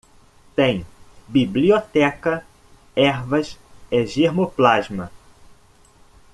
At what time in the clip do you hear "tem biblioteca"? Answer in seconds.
0.55-2.33